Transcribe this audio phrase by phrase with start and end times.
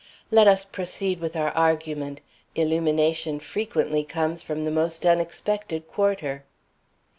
[0.31, 2.21] "Let us proceed with our argument.
[2.55, 6.43] Illumination frequently comes from the most unexpected quarter."